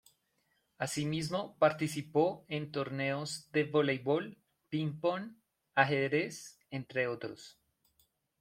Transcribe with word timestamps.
Asimismo 0.79 1.55
participó 1.59 2.43
en 2.47 2.71
torneos 2.71 3.51
de 3.51 3.65
voleibol, 3.65 4.39
pingpong, 4.69 5.37
ajedrez, 5.75 6.57
entre 6.71 7.05
otros. 7.05 7.59